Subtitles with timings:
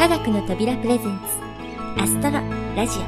[0.00, 2.40] 科学の扉プレゼンツアストロ
[2.74, 3.02] ラジオ。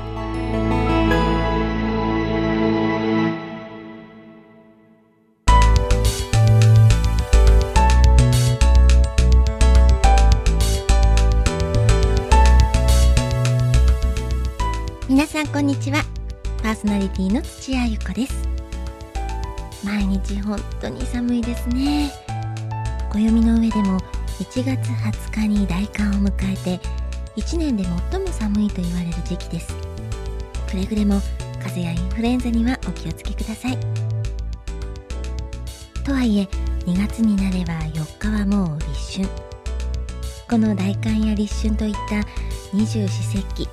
[15.08, 16.04] 皆さんこんにちは。
[16.62, 18.46] パーソナリティの土屋ゆ子です。
[19.82, 22.12] 毎日本当に寒いですね。
[23.10, 23.98] 暦の上でも
[24.40, 26.80] 1月20日に大寒を迎えて
[27.36, 29.74] 1年で最も寒いと言われる時期です。
[30.70, 31.20] くれぐれも
[31.62, 33.78] 風邪やインフルエンザにはお気をつけください。
[36.04, 36.48] とはいえ
[36.86, 39.52] 2月になれば4日はもう立春。
[40.52, 42.22] この大寒や立春といった
[42.74, 43.68] 二十四節気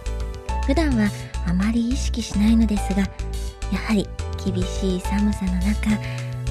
[0.66, 1.10] 普段は
[1.46, 3.02] あまり意識しないのですが
[3.72, 4.08] やはり
[4.46, 5.90] 厳しい寒さの中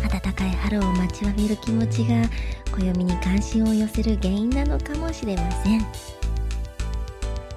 [0.01, 2.29] 暖かい春を待ちわびる気持ちが
[2.73, 5.80] 暦に関心を寄せる原因なのかもしれません。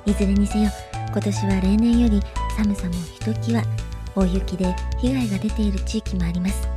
[0.05, 0.69] いずれにせよ
[1.11, 2.21] 今年は例年より
[2.57, 3.61] 寒さもひときわ
[4.15, 6.67] 大雪で被害が出ている地域もあります。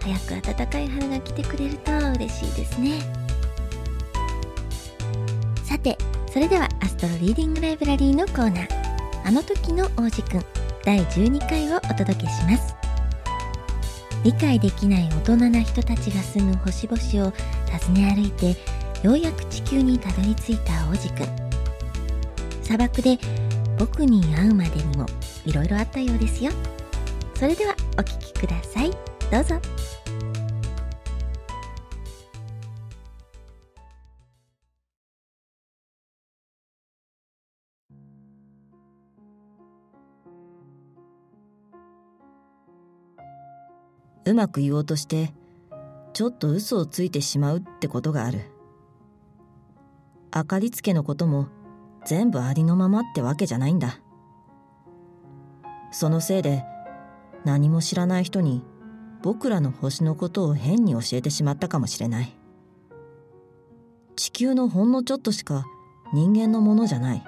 [0.00, 3.00] 早く暖かい春が来てくれると嬉しいですね。
[5.64, 5.96] さて
[6.32, 8.68] それではアストロリーディングライブラリーのコーナー。
[9.24, 10.44] あの時の王子くん
[10.84, 12.87] 第12回をお届けします。
[14.24, 17.32] 理解できない大人な人たちが住む星々を
[17.70, 18.56] 訪ね歩いて
[19.02, 21.48] ようやく地球にたどり着いた王子くん
[22.62, 23.18] 砂漠で
[23.78, 25.06] 僕に会うまでにも
[25.46, 26.50] いろいろあったようですよ。
[27.34, 28.90] それではお聴きください。
[29.30, 29.97] どうぞ。
[44.28, 45.32] うまく言おうとして
[46.12, 48.42] ちょっと嘘をついてしまうってことがある。
[50.30, 51.48] あかりつけのことも
[52.04, 54.00] 全部ありのままってわけじゃないんだ。
[55.90, 56.64] そのせいで
[57.44, 58.62] 何も知らない人に
[59.22, 62.36] 僕らの星のことを変に教えてしまったかもしれない。
[64.16, 65.64] 地球のほんのちょっとしか
[66.12, 67.24] 人間のものじゃない。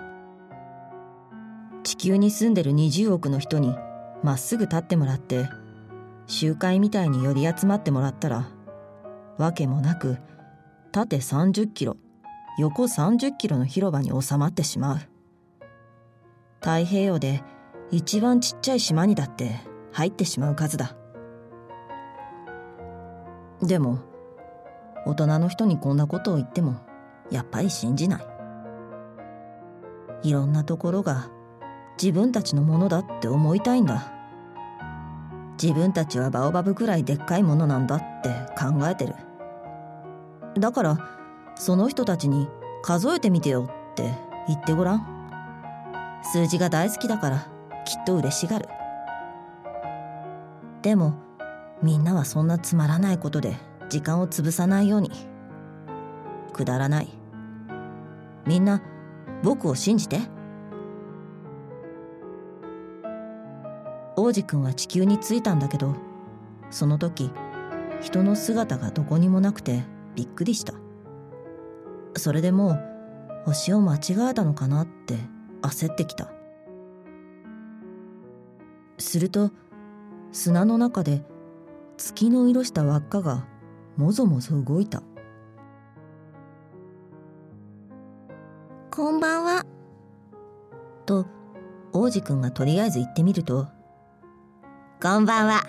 [1.82, 3.74] 地球に住んでる20億の人に
[4.22, 5.48] まっすぐ立ってもらって
[6.30, 8.48] 集会みたいに寄り集まってもらったら
[9.36, 10.18] わけもなく
[10.92, 11.96] 縦30キロ
[12.56, 14.98] 横30キロの広場に収まってしまう。
[16.60, 17.42] 太平洋で
[17.90, 19.56] 一番ちっちゃい島にだって
[19.92, 20.94] 入ってしまう数だ。
[23.60, 23.98] でも
[25.06, 26.76] 大人の人にこんなことを言っても
[27.30, 28.26] やっぱり信じない。
[30.22, 31.28] いろんなところが
[32.00, 34.19] 自分たちのものだって思いたいんだ。
[35.62, 39.14] 自分たちはバオバブくらいでっかいものなんだって考えてる。
[40.58, 40.98] だから
[41.54, 42.48] その人たちに
[42.82, 44.14] 数えてみてよって
[44.48, 45.20] 言ってごらん。
[46.22, 47.38] 数字が大好きだから
[47.84, 48.68] きっと嬉しがる。
[50.80, 51.14] でも
[51.82, 53.56] みんなはそんなつまらないことで
[53.90, 55.10] 時間を潰さないように。
[56.54, 57.08] くだらない。
[58.46, 58.82] みんな
[59.42, 60.20] 僕を信じて。
[64.30, 65.96] 王子くんは地球に着いたんだけど
[66.70, 67.32] その時
[68.00, 69.82] 人の姿がどこにもなくて
[70.14, 70.74] びっくりした。
[72.16, 72.80] それでもう
[73.46, 75.16] 星を間違えたのかなって
[75.62, 76.30] 焦ってきた。
[78.98, 79.50] すると
[80.30, 81.24] 砂の中で
[81.96, 83.48] 月の色した輪っかが
[83.96, 85.02] もぞもぞ動いた。
[88.92, 89.66] こんばんは。
[91.04, 91.26] と
[91.92, 93.66] 王子くんがとりあえず言ってみると
[95.02, 95.62] こんばんは。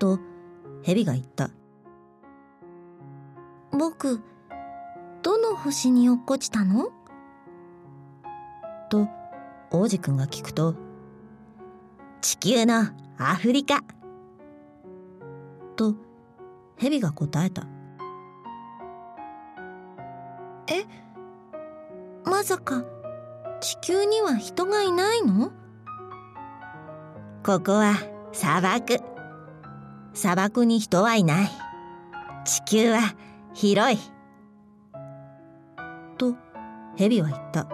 [0.00, 0.18] と
[0.82, 1.50] 蛇が言った。
[3.70, 4.20] 僕
[5.22, 6.88] どの星に落っこちたの？
[8.90, 9.06] と
[9.70, 10.74] 王子くんが聞くと
[12.20, 13.84] 地球のアフリカ。
[15.76, 15.94] と
[16.78, 17.62] 蛇が答えた。
[20.66, 20.84] え
[22.28, 22.82] まさか
[23.60, 25.52] 地球には人がいないの？
[27.48, 27.94] ここは
[28.34, 28.98] 砂漠。
[30.12, 31.48] 砂漠に人はいない。
[32.44, 33.14] 地球は
[33.54, 33.98] 広い。
[36.18, 36.36] と
[36.98, 37.66] 蛇は言った。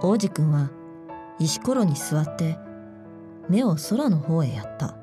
[0.00, 0.70] 王子くんは
[1.38, 2.56] 石ころに座って
[3.50, 4.96] 目を空の方へやった。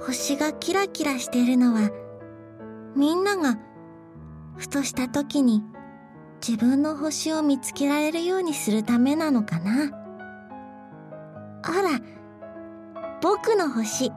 [0.00, 1.88] 星がキラキラしてるのは
[2.96, 3.60] みんなが
[4.56, 5.62] ふとした時に
[6.44, 9.99] 自分の星を見つけられるようにするためなのかな。
[11.64, 12.00] ほら
[13.22, 14.10] 僕の星。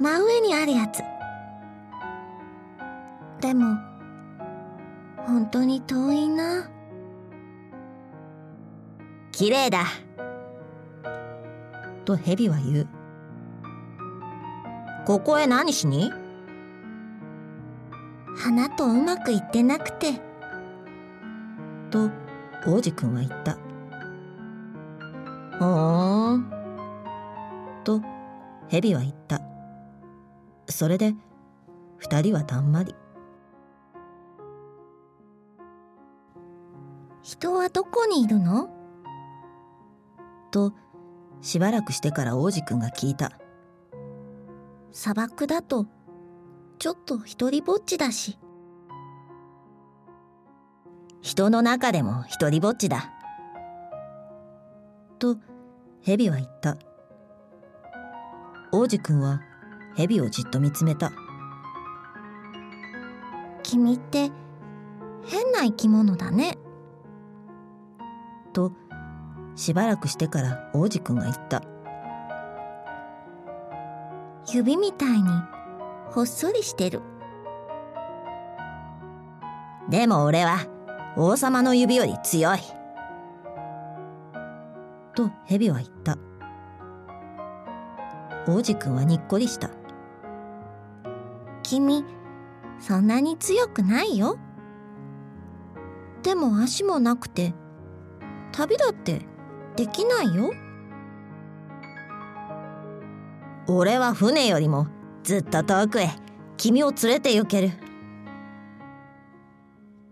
[0.00, 1.02] 真上にあるやつ。
[3.40, 3.76] でも
[5.26, 6.68] 本当に遠いな。
[9.32, 9.84] 綺麗だ。
[12.04, 12.88] と蛇は言う。
[15.06, 16.10] ここへ何しに？
[18.36, 20.20] 花とうまくいってなくて。
[21.90, 22.10] と
[22.66, 23.56] 王子くんは言った
[25.60, 26.50] ほーん。
[27.84, 28.00] と
[28.68, 29.42] 蛇は言った。
[30.68, 31.14] それで
[31.98, 32.94] 二人はだんまり。
[37.22, 38.70] 人はどこにいるの？
[40.50, 40.72] と
[41.42, 43.32] しばらくしてから王子くんが聞いた。
[44.92, 45.84] 砂漠だと
[46.78, 48.38] ちょっと一りぼっちだし。
[51.20, 53.12] 人の中でも一りぼっちだ。
[55.18, 55.36] と
[56.02, 56.76] 蛇は言った。
[58.72, 59.40] 王子くんは
[59.96, 61.12] 蛇をじっと見つめた。
[63.62, 64.30] 君って
[65.26, 66.56] 変な生き物だね。
[68.52, 68.72] と
[69.56, 71.62] しばらくしてから王子くんが言った。
[74.52, 75.28] 指みたいに
[76.10, 77.02] ほっそりしてる。
[79.88, 80.66] でも俺は
[81.16, 82.58] 王様の指より強い
[85.20, 86.16] と蛇は言った。
[88.46, 89.70] 王子くんはにっこりした。
[91.62, 92.06] 君
[92.78, 94.38] そんなに強くないよ。
[96.22, 97.52] でも足もなくて
[98.52, 99.26] 旅だって
[99.76, 100.52] できないよ。
[103.68, 104.86] 俺は船よりも
[105.22, 106.08] ずっと遠くへ
[106.56, 107.72] 君を連れて行ける。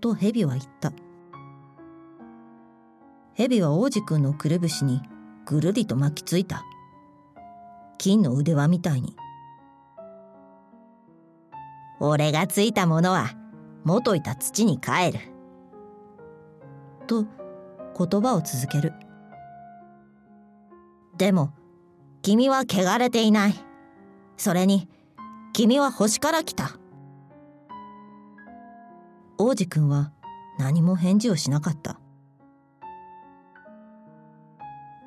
[0.03, 0.93] と蛇は言った。
[3.39, 5.01] 蛇は王子くんのくるぶしに
[5.47, 6.65] ぐるりと巻きついた。
[7.97, 9.15] 金の腕輪みたいに。
[12.01, 13.31] 俺がついたものは
[13.85, 15.21] 元いた土に帰る。
[17.07, 17.27] と
[17.97, 18.93] 言葉を続ける。
[21.17, 21.53] でも
[22.23, 23.55] 君は汚れていない。
[24.37, 24.89] それに
[25.53, 26.73] 君は星から来た。
[29.39, 30.11] 王子くんは
[30.59, 32.01] 何も返事をしなかった。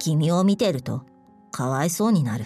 [0.02, 1.04] 君を見てると
[1.52, 2.46] かわいそうになる。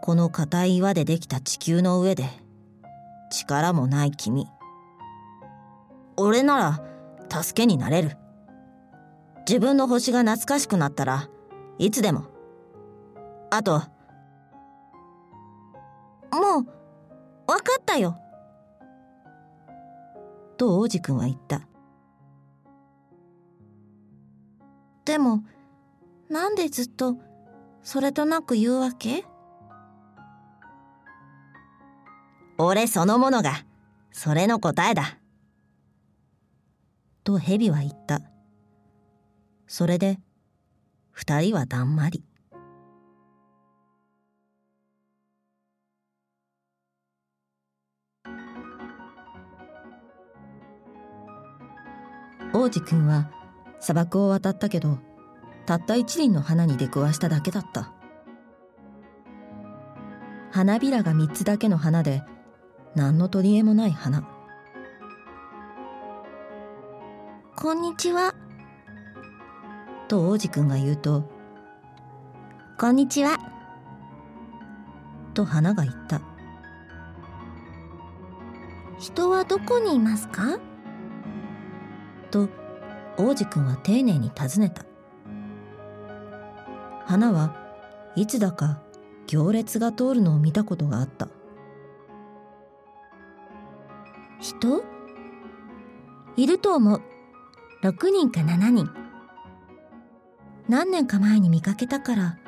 [0.00, 2.24] この硬い岩でできた地球の上で
[3.30, 4.46] 力もない君。
[6.16, 6.80] 俺な
[7.30, 8.16] ら助けになれる。
[9.46, 11.28] 自分の星が懐かしくなったら
[11.78, 12.24] いつでも。
[13.50, 13.82] あと
[16.32, 18.16] もうわかったよ。
[20.56, 21.68] と王子くんは言った。
[25.04, 25.44] でも
[26.30, 27.16] なんでずっと
[27.82, 29.24] それとなく言うわけ？
[32.56, 33.52] 俺そのものが
[34.10, 35.18] それの答えだ。
[37.22, 38.20] と蛇は言った。
[39.66, 40.18] それで
[41.10, 42.24] 二人はだんまり。
[52.54, 53.30] 王子くんは
[53.84, 54.98] 砂漠を渡ったけど
[55.66, 57.92] たった一輪の花に出くわしただけだった。
[60.50, 62.22] 花びらが三つだけの花で
[62.94, 64.26] 何の取り柄もない花。
[67.56, 68.34] こんにちは。
[70.08, 71.30] と王子くんが言うと
[72.80, 73.38] こんにちは。
[75.34, 76.22] と花が言った。
[78.98, 80.58] 人はどこにいますか？
[82.30, 82.48] と
[83.16, 84.84] 王子くんは丁寧に尋ねた。
[87.06, 87.54] 花は
[88.16, 88.80] いつだか
[89.26, 91.28] 行列が通るのを見たことがあった。
[94.40, 94.82] 人？
[96.36, 97.02] いると思う。
[97.82, 98.90] 6人か7人。
[100.68, 102.38] 何年か前に見かけたから。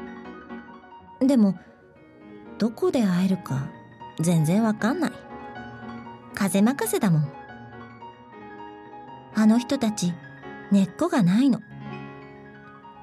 [1.21, 1.59] でも
[2.59, 3.69] どこで会えるか
[4.21, 5.13] 全然わかんない。
[6.35, 7.33] 風任せだもん。
[9.35, 10.13] あの人たち
[10.73, 11.61] 根っこがないの。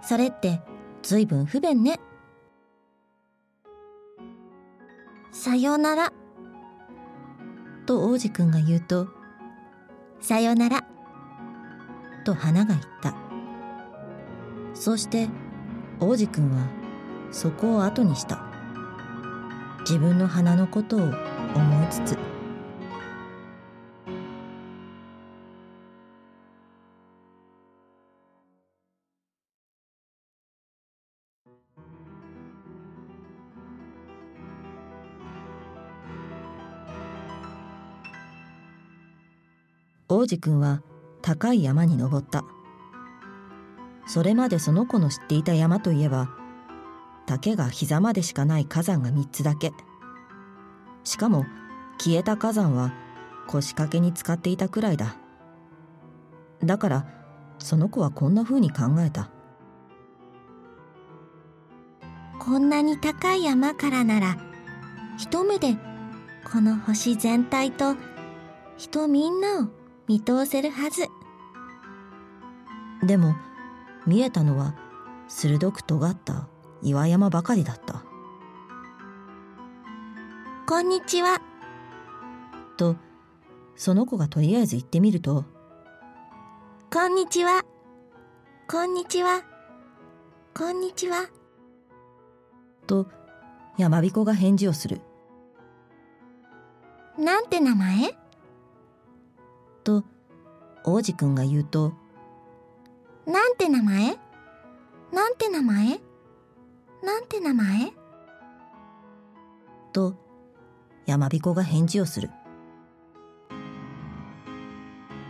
[0.02, 0.62] それって
[1.02, 2.00] ずいぶん不便ね。
[5.32, 6.14] さようなら。
[7.86, 9.08] と王子くんが言うと
[10.20, 10.84] さようなら。
[12.26, 13.16] と花が言った。
[14.74, 15.28] そして
[16.00, 16.66] 王子くんは
[17.32, 18.44] そこを後にした。
[19.82, 22.33] 自分の花のことを思いつつ。
[40.24, 40.82] 王子くんは
[41.22, 42.46] 高い山に登った。
[44.08, 46.30] それまでその子の知っていた山といえば
[47.26, 49.74] 竹が膝までしかない火山が3つだけ。
[51.04, 51.46] しかも
[52.00, 52.94] 消えた火山は
[53.48, 55.18] 腰掛けに使っていたくらいだ。
[56.64, 57.06] だから
[57.60, 59.30] その子はこんな風に考えた。
[62.40, 64.38] こんなに高い山からなら
[65.18, 65.76] 一目で
[66.50, 67.96] この星全体と
[68.78, 71.08] 人みんなを見通せるはず。
[73.06, 73.36] でも
[74.06, 74.76] 見えたのは
[75.28, 76.48] 鋭く尖った
[76.82, 78.04] 岩山ばかりだった。
[80.68, 81.42] こんにちは。
[82.78, 82.96] と
[83.76, 85.46] その子がとりあえず行ってみると
[86.92, 87.64] こんにちは。
[88.68, 89.44] こんにちは。
[90.54, 91.30] こんにちは。
[92.88, 93.08] と
[93.78, 95.02] 山彦が返事をする。
[97.18, 98.23] なんて名前？
[100.86, 101.94] 王子くんが言うと
[103.26, 104.18] なんて名前？
[105.14, 106.02] なんて名前？
[107.04, 107.94] なんて名前？
[109.94, 110.16] と
[111.06, 112.30] 山彦が返事をする。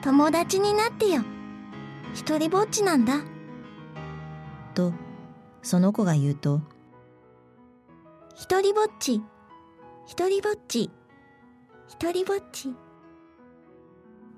[0.02, 1.22] 友達になってよ。
[2.14, 3.22] 一人ぼっちなんだ。
[4.74, 4.94] と
[5.62, 6.62] その子が言うと
[8.36, 9.22] 一人ぼっち。
[10.06, 10.90] 一人ぼっち。
[11.88, 12.74] 一人ぼっち。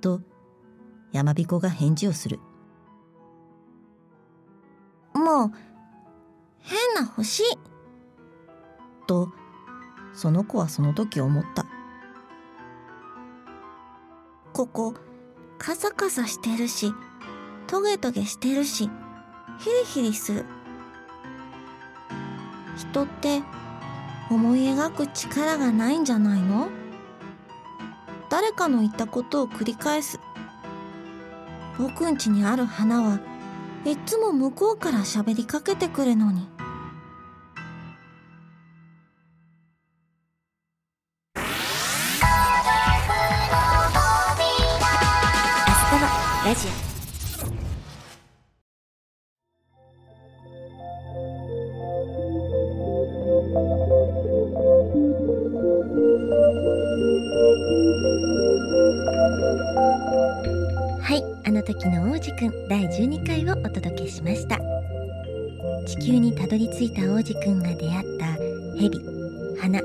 [0.02, 0.22] と
[1.16, 2.42] 山彦が返事をする。
[5.14, 5.52] もう
[6.60, 7.42] 変な星。
[9.08, 9.30] と
[10.14, 11.66] その子はその時思った。
[14.52, 14.94] ここ
[15.58, 16.94] カサカサしてるし
[17.68, 18.90] トゲトゲしてるし
[19.60, 20.46] ヒリヒリする。
[22.76, 23.42] 人って
[24.30, 26.68] 思い描く力がないんじゃないの？
[28.30, 30.20] 誰かの言ったことを繰り返す。
[31.78, 33.20] 僕ん家にある花は
[33.86, 36.48] いっつも向こうから喋りかけてくるのに。
[46.46, 46.86] ラジオはい
[59.08, 60.15] あの
[61.66, 64.60] 時の王子くん第12回をお届けしました
[65.88, 68.26] 地球にたどり着いた王子くんが出会った
[68.78, 69.00] 蛇
[69.60, 69.82] 花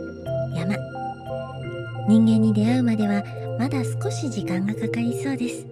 [0.55, 0.77] 山
[2.07, 3.25] 人間に出会うまでは
[3.59, 5.67] まだ少し時間がかかりそうです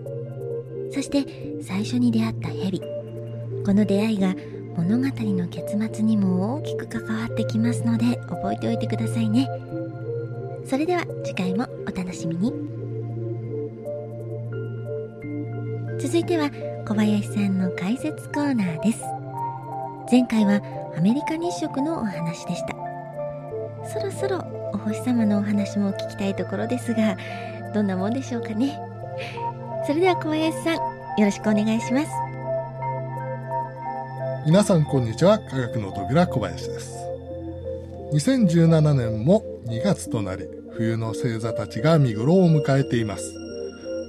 [0.94, 4.34] そして最初に出会った蛇この出会いが
[4.78, 9.46] 物語の結末にも大きく関わってきますので覚えておいてくださいね
[10.64, 12.67] それでは次回もお楽しみに
[16.08, 16.50] 続いては
[16.86, 19.02] 小林さんの解説コーナーです。
[20.10, 20.62] 前回は
[20.96, 22.68] アメリカ日食のお話でした。
[23.86, 24.38] そろそろ
[24.72, 27.14] お星様のお話も聞きたいところですが
[27.74, 28.80] どんなもんでしょうかね。
[29.86, 30.80] それでは小林さんよ
[31.18, 32.08] ろしくお願いします。
[34.46, 35.38] 皆さんこんにちは。
[35.38, 36.96] 科学の扉小林です。
[38.14, 43.47] 2017年も2月となり冬の星座たちが見頃を迎えています。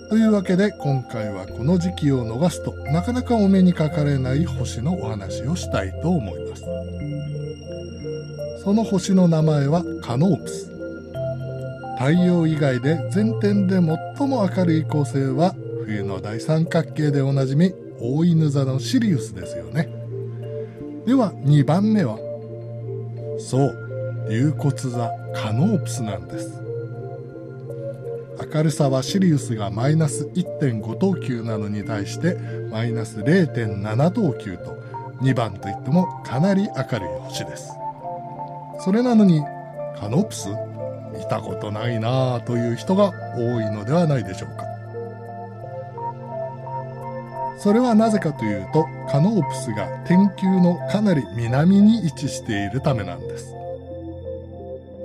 [0.10, 6.64] というわけで今回はこの時期を逃すとなかなかお目にかかれない星のお話をしたいと思います。
[8.64, 10.72] その星の名前はカノープス。
[12.00, 15.54] 太陽以外で全天で最も明るい恒星は
[15.86, 19.90] 冬の大三角形でおなじみ大犬座のシリウスですよね。
[21.06, 22.18] では2番目は。
[23.38, 26.59] そう龍骨座カノープスなんです。
[28.42, 32.36] 明るさはシリウスがマイナス1.5等級なのに対して
[32.72, 34.78] マイナス0.7等級と
[35.22, 37.74] 2番といってもかなり明るい星です。
[38.84, 39.42] それなのに
[40.00, 40.48] カノープス
[41.14, 44.66] 見たことないなぁという人が多いのではないでしょうか。
[47.58, 53.59] それはなぜかというとカノープスが天球のかなり南に位置しているためなんです。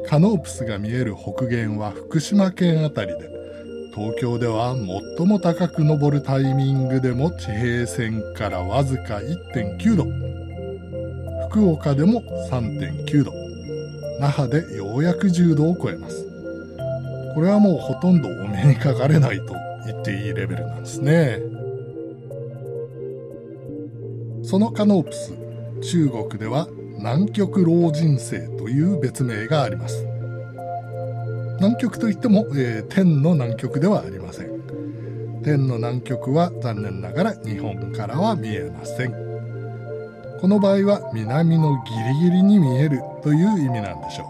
[0.09, 3.31] カノープスが見える北限は福島県あたりで
[3.95, 4.75] 東京では
[5.17, 9.19] 最も高く登るタイミングでも地平線からわずか
[9.55, 10.05] 1.9度
[11.49, 13.33] 福岡でも3.9度
[14.21, 16.25] 那覇でようやく10度を超えます。
[17.35, 21.41] これはもうほとんどお目にかかれないと言っていいレベルなんですね。
[24.43, 25.33] そのカノープス
[25.83, 26.69] 中国では
[27.05, 30.07] 南極老人星という別名があります。
[31.59, 35.43] 南極といっても、えー、天の南極ではありません。
[35.45, 39.13] 天の南極は残念ながら日本からは見えません。
[40.41, 41.93] この場合は南のギ
[42.25, 44.25] リギリに見えるという意味なんでしょ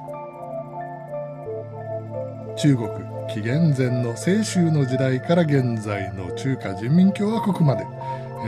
[2.56, 2.58] う。
[2.58, 2.88] 中国
[3.32, 7.86] 紀元前の清州の時代から現在の中華人民共和国まで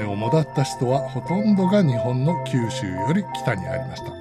[0.04, 4.12] 主だった人はほとんどが日本の九州より北にありました。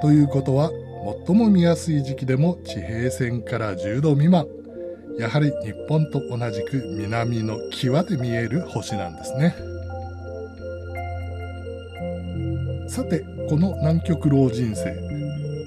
[0.00, 0.70] ということは
[1.26, 4.46] 最も見やすい時期でも地平線から10度未満。
[5.18, 9.54] やはり日本と同じく南の際で見える星なんですね。
[12.88, 14.84] さてこの南極老人星。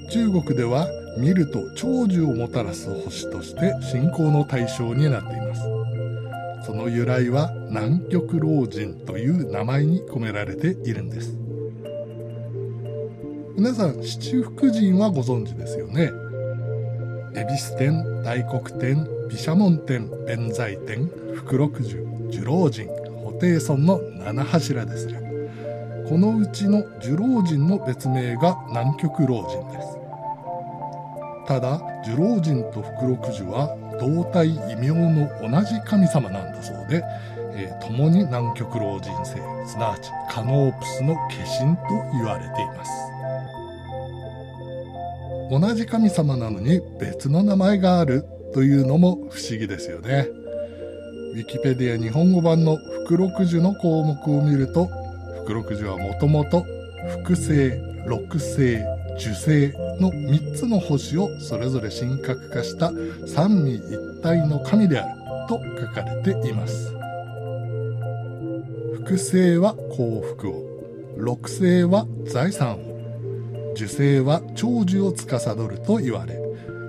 [0.10, 0.88] 中国では
[1.18, 5.83] 見ると長寿をもたらす星として信仰の対象になっています。
[6.66, 11.38] その由来は南極老人という名前に込められているんです。
[13.56, 16.12] 皆さん七福神はご存知ですよね。
[17.36, 25.20] 恵比寿天大黒天毘沙門天弁財天福禄寿寿老神布袋尊の七柱ですが
[26.08, 29.98] このうちの寿老神の別名が南極老人です。
[31.48, 37.04] ただ寿老神と福禄寿は同体異名の同じ神様なんだそうで、
[37.56, 39.32] えー、共に南極老人星
[39.70, 41.84] すなわちカノープスの化身と
[42.14, 42.92] 言われています。
[45.52, 50.28] 同じ神様なのに別の名前があるというのも不思議ですよね。
[51.34, 54.90] ウィキペディア日本語版の福禄寿の項目を見ると
[55.44, 56.66] 福禄寿はもともと
[57.24, 57.72] 複星
[58.06, 58.78] 六星
[59.18, 62.92] 受星の3つの星をそれぞれ神格化した
[63.28, 66.94] 三位一体の神であると書かれています。
[68.96, 70.64] 複星は幸福を
[71.18, 76.40] 六星は財産を受精は長寿を司ると言われ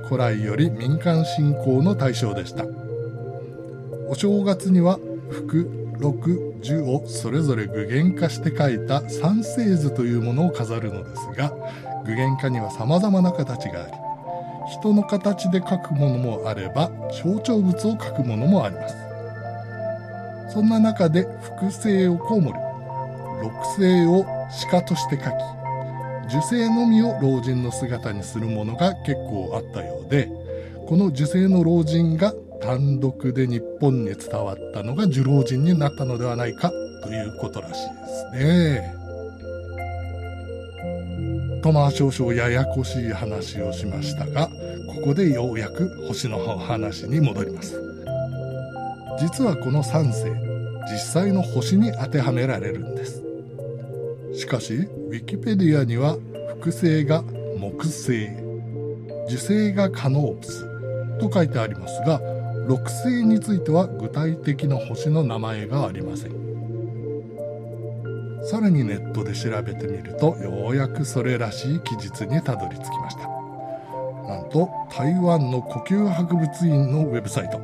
[0.05, 2.65] 古来より民間信仰の対象でした。
[4.09, 4.99] お正月には
[5.31, 11.53] 福六十をそれぞれ具現化して書いた三星図というものを飾るのですが
[12.05, 13.93] 具現化には様々な形があり
[14.73, 18.97] 人の形で描くものもあれば象徴物を描くものもあります
[20.53, 22.59] そんな中で複星をコウモリ
[23.43, 24.25] 六星を
[24.71, 25.31] 鹿として描
[26.29, 30.31] き受精のみを老人の姿にするものが結構あったようで
[30.87, 36.71] この受精の老人が単独で日本に伝わったのが受老人になったのではないか
[37.03, 39.04] ということらしいですね。
[41.65, 44.51] とまあ少々ややこしい話をしましたが
[44.87, 47.81] ここでようやく星の話に戻ります。
[49.19, 50.31] 実はこの3世
[50.93, 53.23] 実際の星に当てはめられるんです。
[54.35, 57.23] しかしウィキペディアには複星が
[57.57, 58.29] 木星
[59.29, 62.21] 受星がカノープスと書いてありますが
[62.69, 66.44] 六星については具体的な星の名前がありません。
[68.45, 73.29] さらにネットで調べてみるとようやくそれらしい記述にたどり着きました。
[74.29, 77.59] なんと台湾の呼吸博物院のウェブサイト。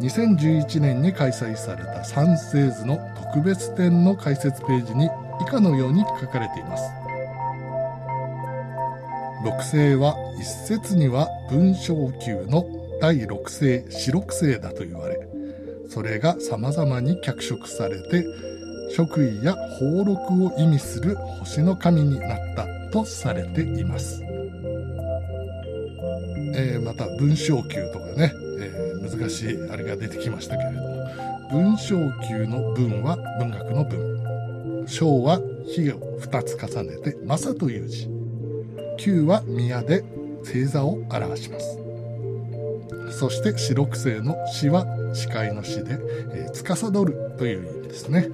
[0.00, 2.98] 2011年に開催された三星図の
[3.32, 5.06] 特別展の解説ページに
[5.40, 6.84] 以下のように書かれています。
[9.44, 12.66] 六星は一説には文章級の
[13.00, 15.28] 第六星四六星だと言われ
[15.88, 18.24] それが様々に脚色されて
[18.90, 24.22] 職位や俸禄を意味する星の神になったとされています、
[26.54, 30.88] えー、また文章級とかね、えー、難しいあれが出てきましたけれども。
[31.50, 31.96] 文章
[32.28, 34.86] 級の文は文学の文。
[34.86, 38.10] 章は火を2つ重ねて正という字。
[38.98, 40.04] 九は宮で
[40.40, 41.78] 星座を表します。
[43.18, 45.98] そして四六星の死は司会の死で、
[46.32, 48.28] えー、司るという意味ですね。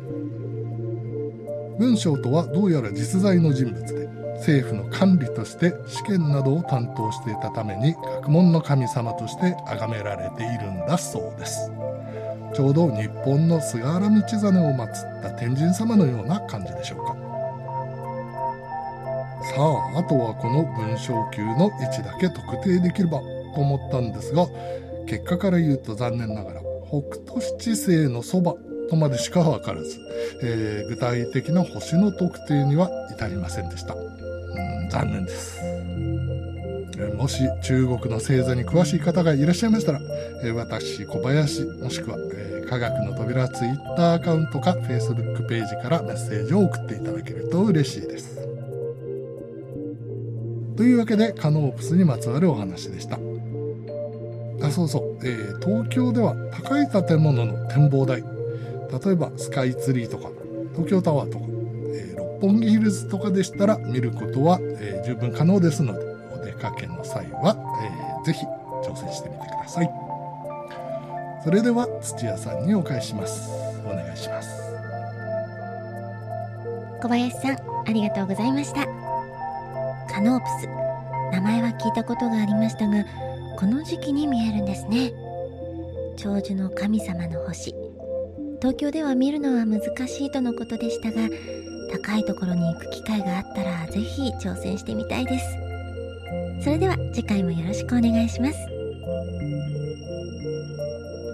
[1.79, 11.71] 文章とはどうやら実在の人物で政府の管理として試験などを担当していたために学問の神様として崇められているんだそうです。
[12.55, 17.17] ちょうど日本の菅原道真を祀った天神様のような感じでしょうか。
[19.45, 23.19] さああとはこの文章級の位置だけ特定できれば
[23.55, 24.47] と思ったんですが
[25.07, 28.55] 結果から言うと残念ながら北斗七星のそば
[28.89, 30.01] とまでしか分からず、
[30.43, 33.95] えー、具体的な星の特定には至りませんでした。
[34.91, 35.61] 残念です。
[37.17, 40.01] もし中国の星座に詳しい方がいらっしゃいましたら、
[40.55, 48.37] 私、小林、もしくは、えー、科学の扉ツイッターアカウントか Facebook ページからメッセージを送っていただけると嬉しいです。
[50.77, 53.19] というわけで、カノープスにまつわるお話でした。
[54.63, 58.23] あそうそう、えー、東京では高い建物の展望台
[58.99, 60.29] 例えばスカイツリーとか
[60.73, 61.45] 東京タワーとか、
[61.95, 66.05] えー、六本木ヒルズとかでしたら見ることは、えー、十分可能ですので
[66.35, 68.45] お出かけの際は、えー、ぜひ
[68.85, 69.91] 挑戦してみてください。
[71.45, 73.51] それでは土屋さんにお返しします。
[73.85, 74.49] お願いします。
[77.03, 78.87] 小林さんありがとうございました。
[80.11, 80.67] カノープス
[81.33, 83.05] 名前は聞いたことがありましたが
[83.59, 85.13] この時期に見えるんですね。
[86.17, 87.75] 長寿の神様の星。
[88.65, 91.29] 東京では見るのは難しいとのことでしたが
[91.93, 95.45] 高いところに行く機会があったらぜひ挑戦してみたいです。
[96.65, 98.59] それでは次回もよろしくお願いします。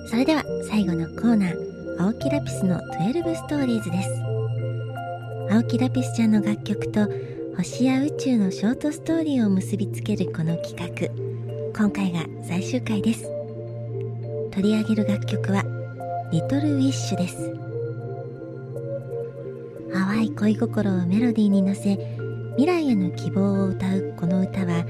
[0.08, 4.10] それでは最後のコーナー青木ラピスの12ストーリーズです。
[5.52, 7.08] 青木ラピスちゃんの楽曲と
[7.56, 11.06] 星や宇宙のショートストーリーを結びつけるこの企画
[11.78, 13.22] 今回が最終回です。
[14.50, 15.79] 取り上げる楽曲は
[16.32, 17.52] リトルウィッシュです。
[19.92, 21.98] 淡い恋心をメロディーに乗せ
[22.56, 24.84] 未来への希望を歌うこの歌は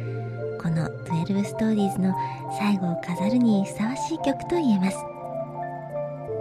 [0.60, 2.14] この12ストーリーズの
[2.58, 4.98] 最後を飾るにふさわしい曲と言えます。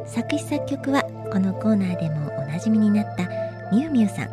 [0.05, 3.25] 作詞作曲はこのコーナーでもおなじみになった
[3.71, 4.29] みゆみゆさん。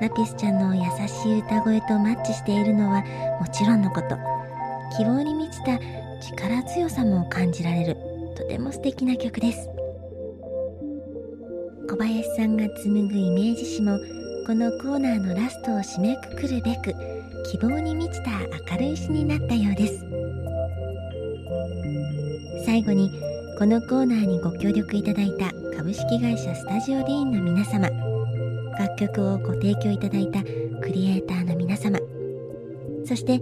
[0.00, 3.02] ラピスちゃんの優しい歌声とマッチしているのは
[3.40, 4.18] もちろんのこと。
[4.96, 5.78] 希望に満ちた
[6.20, 7.97] 力強さも感じられる。
[8.48, 9.68] ても素敵な曲です。
[11.88, 13.98] 小林さんが紡ぐイメージ詩も
[14.46, 16.94] このコーナーのラストを締めくくるべく
[17.50, 18.30] 希望に満ちた
[18.72, 20.04] 明るい詩になったようです。
[22.64, 23.10] 最後に
[23.58, 27.88] このコーナーにご協力いただいた株式会社スタジオディーンの皆様
[28.78, 30.42] 楽曲をご提供いただいた
[30.80, 31.98] クリエイターの皆様
[33.04, 33.38] そして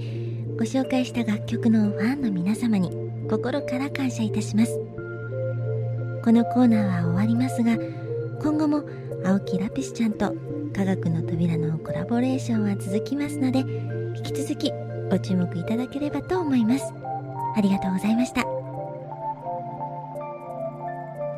[0.56, 4.78] ご紹介した楽曲のファンの皆様に心から感謝いたします。
[6.24, 7.76] このコーナーは終わりますが
[8.42, 8.82] 今後も
[9.24, 10.34] 青木ラピスちゃんと
[10.74, 13.60] 科学の扉のコラボレーションは続きますので
[14.16, 14.72] 引き続き
[15.10, 16.92] ご注目いただければと思います。
[17.56, 18.42] ありがとうございました。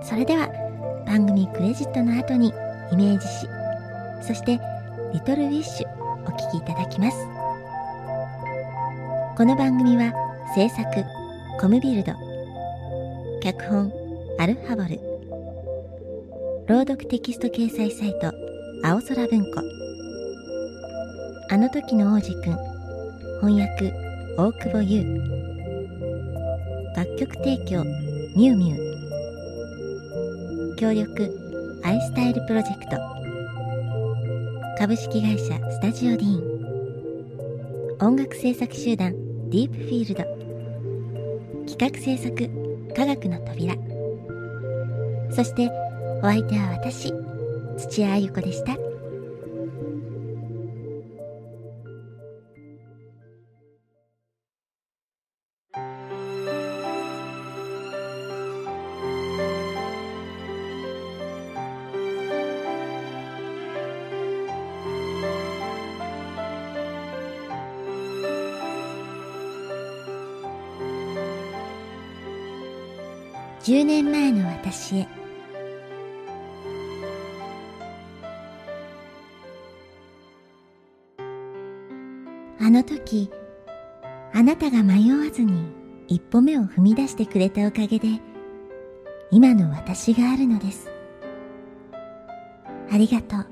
[0.03, 0.49] それでは
[1.07, 2.53] 番組クレジットの後に
[2.93, 3.47] イメージ詩
[4.27, 4.59] そして
[5.13, 5.89] リトルウィッシュ
[6.27, 7.17] お聴きいただきます。
[9.37, 10.13] この番組は
[10.55, 11.18] 制作
[11.61, 12.13] コムビルド。
[13.43, 13.93] 脚本
[14.39, 15.01] アルハボル。
[16.69, 18.33] 朗読テキスト掲載サイト
[18.85, 19.61] 青空文庫。
[21.51, 22.57] あの時の王子くん。
[23.41, 23.93] 翻訳
[24.37, 25.03] 大久保優。
[26.95, 27.83] 楽曲提供
[28.37, 28.77] ミュウミュ
[30.73, 32.97] ウ協力アイスタイルプロジェクト。
[34.79, 38.07] 株式会社スタジオディーン。
[38.07, 39.13] 音楽制作集団
[39.51, 40.38] ディープフィールド。
[41.79, 42.35] 企画制作
[42.97, 43.75] 科学の扉
[45.31, 45.71] そして
[46.21, 47.13] お相手は私
[47.79, 48.77] 土屋あゆ子でした。
[73.69, 75.09] 10年前の私へ。
[82.59, 83.31] あの時
[84.33, 85.71] あなたが迷わずに
[86.07, 88.09] 一歩目を踏み出してくれたおかげで
[89.31, 90.91] 今の私があるのです。
[92.91, 93.47] ありがとう。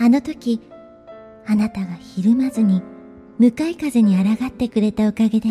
[0.00, 0.60] あの時
[1.46, 2.82] あなたがひるまずに
[3.40, 5.48] 向かい風に抗ってくれたおかげで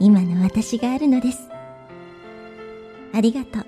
[0.00, 1.48] 今の私があるのです。
[3.14, 3.66] ありがとう。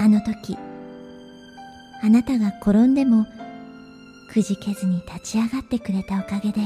[0.00, 0.58] あの時
[2.02, 3.26] あなたが転んでも
[4.32, 6.60] くじけずに立ち上がってくれたおかげで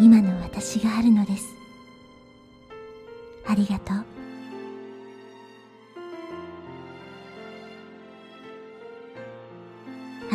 [0.00, 1.44] 今の私があるのです。
[3.46, 4.15] ありがとう。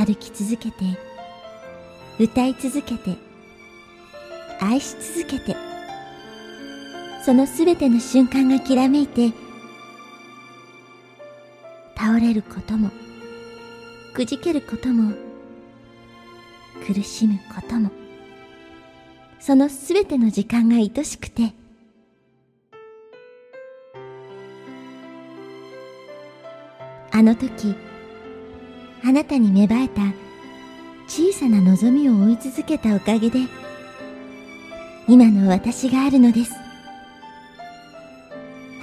[0.04, 0.84] 歩き続けて
[2.20, 3.16] 歌い続けて
[4.60, 5.56] 愛し続けて
[7.24, 9.32] そのすべての瞬間がきらめいて
[11.96, 12.90] 倒れることも
[14.16, 15.14] くじけることも
[16.88, 17.92] 苦しむことも
[19.40, 21.54] そのすべての時間が愛しくて
[27.12, 27.76] あの時
[29.04, 30.02] あなたに芽生えた
[31.08, 33.40] 小さな望みを追い続けたおかげで
[35.08, 36.52] 今の私があるのです。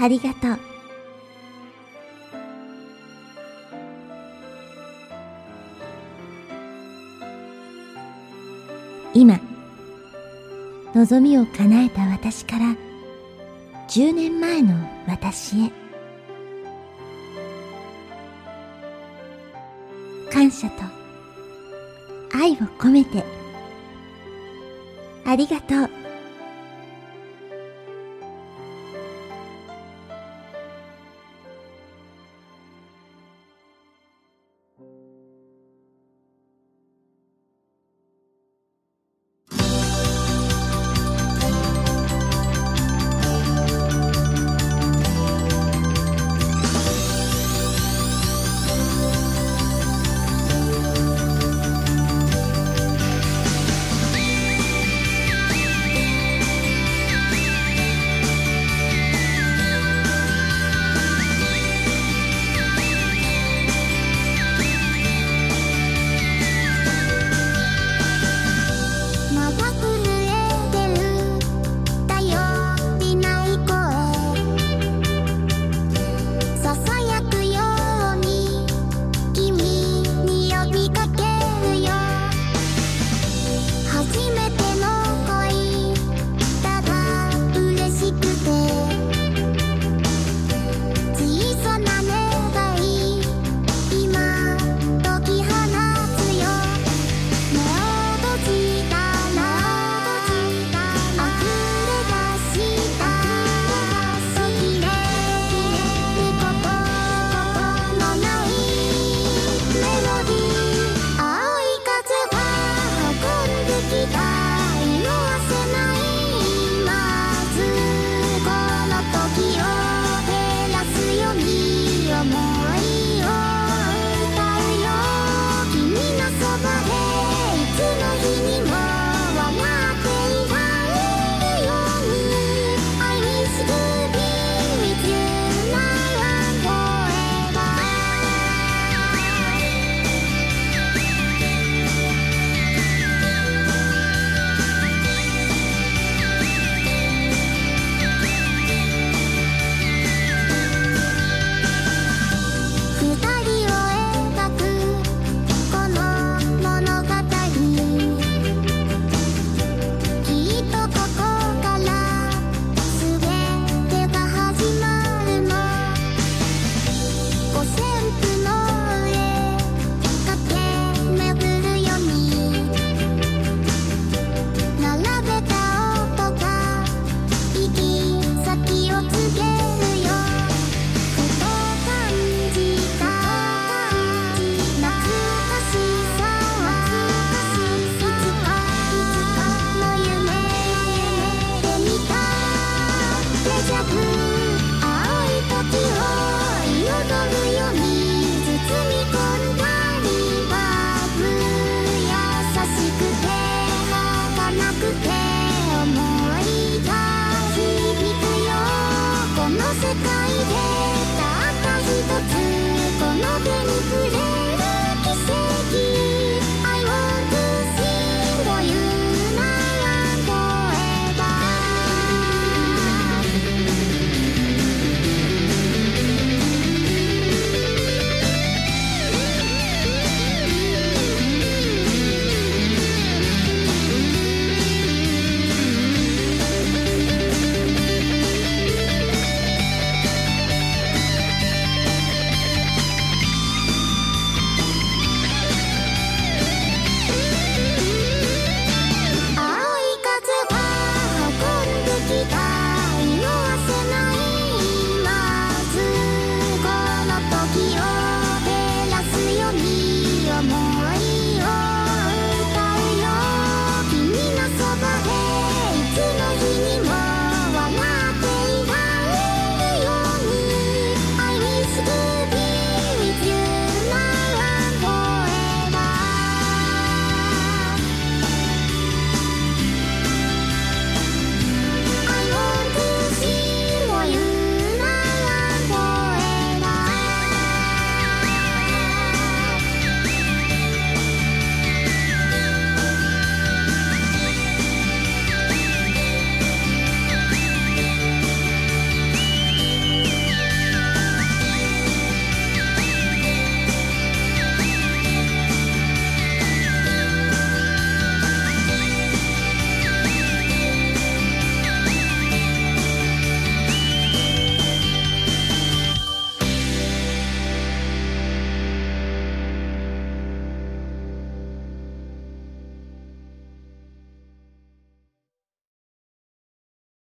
[0.00, 0.58] ありがとう。
[9.14, 9.40] 今
[10.94, 12.76] 望みを叶えた私から
[13.88, 14.74] 10年前の
[15.06, 15.87] 私へ。
[20.48, 20.82] 感謝と
[22.34, 23.22] 愛を込めて。
[25.26, 26.07] ありがとう。